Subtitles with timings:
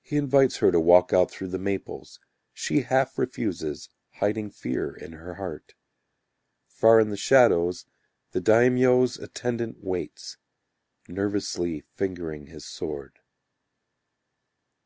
[0.00, 2.18] He invites her to walk out through the maples,
[2.54, 5.74] She half refuses, hiding fear in her heart.
[6.66, 7.70] Far in the shadow
[8.30, 10.38] The daimyo's attendant waits,
[11.08, 13.18] Nervously fingering his sword.